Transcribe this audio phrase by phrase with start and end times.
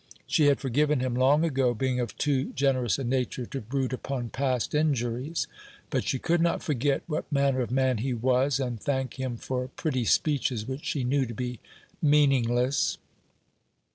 [0.25, 4.29] She had forgiven him long ago, being of too generous a nature to brood upon
[4.31, 5.45] past injuries.
[5.91, 9.67] But she could not forget what manner of man he was, and thank him for
[9.67, 11.59] pretty speeches which she knew to be
[12.01, 12.97] meaningless.